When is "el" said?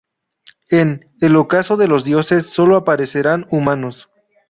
1.21-1.35